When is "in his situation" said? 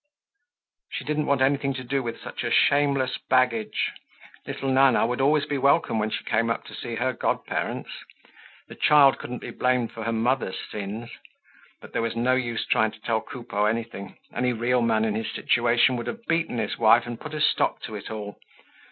15.05-15.97